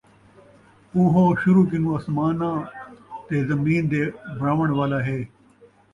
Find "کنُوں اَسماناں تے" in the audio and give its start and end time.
1.69-3.35